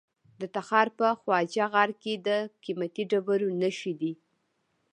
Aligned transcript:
د 0.39 0.41
تخار 0.55 0.87
په 0.99 1.07
خواجه 1.21 1.65
غار 1.73 1.91
کې 2.01 2.13
د 2.27 2.29
قیمتي 2.63 3.03
ډبرو 3.11 3.49
نښې 3.61 3.93
دي. 4.01 4.13